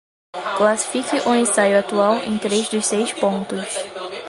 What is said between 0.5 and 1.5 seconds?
Classifique o